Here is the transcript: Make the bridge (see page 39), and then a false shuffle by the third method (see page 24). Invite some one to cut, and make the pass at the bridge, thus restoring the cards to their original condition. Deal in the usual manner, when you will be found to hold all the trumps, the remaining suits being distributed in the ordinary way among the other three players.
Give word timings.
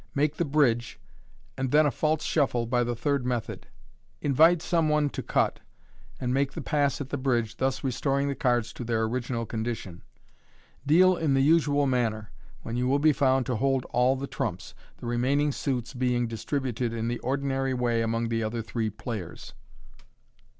Make 0.15 0.37
the 0.37 0.45
bridge 0.45 0.93
(see 0.93 0.93
page 0.93 1.55
39), 1.57 1.65
and 1.65 1.71
then 1.71 1.85
a 1.85 1.91
false 1.91 2.23
shuffle 2.23 2.65
by 2.65 2.83
the 2.83 2.95
third 2.95 3.23
method 3.23 3.67
(see 3.67 3.67
page 3.67 4.19
24). 4.21 4.29
Invite 4.47 4.61
some 4.63 4.89
one 4.89 5.09
to 5.11 5.21
cut, 5.21 5.59
and 6.19 6.33
make 6.33 6.53
the 6.53 6.61
pass 6.63 7.01
at 7.01 7.09
the 7.09 7.19
bridge, 7.19 7.57
thus 7.57 7.83
restoring 7.83 8.27
the 8.27 8.33
cards 8.33 8.73
to 8.73 8.83
their 8.83 9.03
original 9.03 9.45
condition. 9.45 10.01
Deal 10.87 11.15
in 11.15 11.35
the 11.35 11.41
usual 11.41 11.85
manner, 11.85 12.31
when 12.63 12.75
you 12.77 12.87
will 12.87 12.97
be 12.97 13.13
found 13.13 13.45
to 13.45 13.57
hold 13.57 13.85
all 13.91 14.15
the 14.15 14.25
trumps, 14.25 14.73
the 14.97 15.05
remaining 15.05 15.51
suits 15.51 15.93
being 15.93 16.25
distributed 16.25 16.93
in 16.93 17.07
the 17.07 17.19
ordinary 17.19 17.75
way 17.75 18.01
among 18.01 18.29
the 18.29 18.41
other 18.41 18.63
three 18.63 18.89
players. 18.89 19.53